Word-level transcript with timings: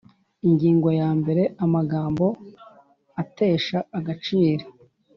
Ingingo 0.47 0.87
ya 0.99 1.09
mbere 1.19 1.43
Amagambo 1.65 2.25
atesha 3.21 3.79
agaciro 3.97 4.65